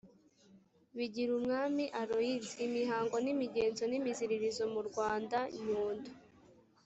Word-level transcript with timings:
bigirumwami 0.97 1.85
aloys 2.01 2.47
imihango 2.65 3.15
n’imigenzo 3.25 3.83
n’imiziririzo 3.87 4.63
mu 4.73 4.81
rwanda 4.89 5.37
nyundo 5.65 6.11